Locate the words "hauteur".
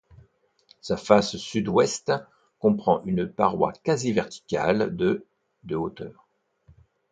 5.75-6.27